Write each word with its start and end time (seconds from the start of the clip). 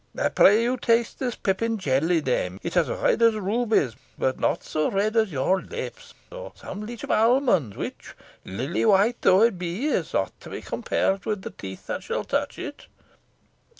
I 0.17 0.29
pray 0.29 0.63
you 0.63 0.77
taste 0.77 1.19
this 1.19 1.35
pippin 1.35 1.77
jelly, 1.77 2.21
dame. 2.21 2.59
It 2.63 2.75
is 2.75 2.89
as 2.89 2.89
red 2.89 3.21
as 3.21 3.35
rubies, 3.35 3.95
but 4.17 4.39
not 4.39 4.63
so 4.63 4.89
red 4.89 5.15
as 5.15 5.31
your 5.31 5.61
lips, 5.61 6.15
or 6.31 6.53
some 6.55 6.83
leach 6.87 7.03
of 7.03 7.11
almonds, 7.11 7.77
which, 7.77 8.15
lily 8.43 8.83
white 8.83 9.17
though 9.21 9.43
it 9.43 9.59
be, 9.59 9.85
is 9.85 10.15
not 10.15 10.31
to 10.39 10.49
be 10.49 10.63
compared 10.63 11.25
with 11.27 11.43
the 11.43 11.51
teeth 11.51 11.85
that 11.85 12.01
shall 12.01 12.23
touch 12.23 12.57
it." 12.57 12.87